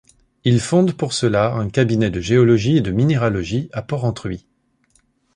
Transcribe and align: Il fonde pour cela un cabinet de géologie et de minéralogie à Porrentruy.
Il 0.45 0.59
fonde 0.61 0.93
pour 0.93 1.13
cela 1.13 1.53
un 1.53 1.69
cabinet 1.69 2.09
de 2.09 2.19
géologie 2.21 2.77
et 2.77 2.81
de 2.81 2.89
minéralogie 2.89 3.69
à 3.71 3.83
Porrentruy. 3.83 4.47